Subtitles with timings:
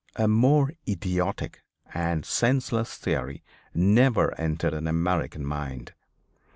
[0.15, 1.61] A more idiotic
[1.93, 3.43] and senseless theory
[3.75, 5.93] never entered an American mind.